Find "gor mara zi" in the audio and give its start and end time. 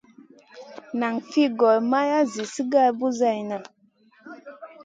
1.59-2.43